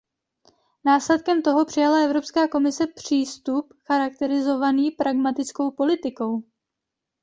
Následkem 0.85 1.41
toho 1.41 1.65
přijala 1.65 2.03
Evropská 2.05 2.47
komise 2.47 2.87
přístup 2.87 3.73
charakterizovaný 3.83 4.91
pragmatickou 4.91 5.71
politikou. 5.71 6.43